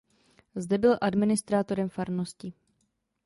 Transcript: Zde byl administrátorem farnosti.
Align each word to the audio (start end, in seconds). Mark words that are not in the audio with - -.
Zde 0.55 0.77
byl 0.77 0.97
administrátorem 1.01 1.89
farnosti. 1.89 2.53